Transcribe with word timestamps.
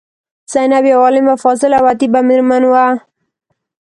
زینب 0.51 0.85
یوه 0.91 1.01
عالمه، 1.03 1.33
فاضله 1.43 1.75
او 1.79 1.85
ادیبه 1.93 2.19
میرمن 2.27 2.63
وه. 2.71 2.85